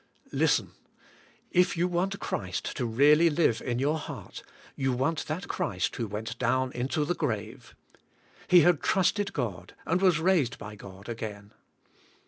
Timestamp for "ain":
11.21-11.51